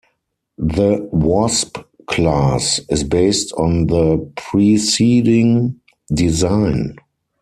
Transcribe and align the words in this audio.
The 0.57 1.07
"Wasp" 1.11 1.77
class 2.07 2.79
is 2.89 3.03
based 3.03 3.53
on 3.53 3.85
the 3.85 4.31
preceding 4.35 5.79
design. 6.11 6.95